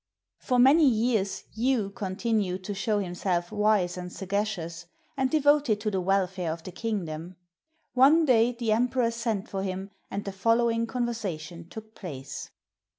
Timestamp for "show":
2.73-2.97